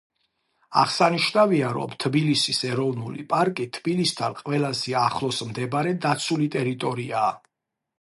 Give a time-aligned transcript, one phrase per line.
[0.83, 7.33] აღსანიშნავია, რომ თბილისის ეროვნული პარკი თბილისთან ყველაზე ახლოს მდებარე დაცული ტერიტორიაა.